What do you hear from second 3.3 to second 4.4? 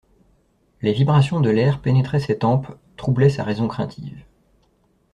raison craintive.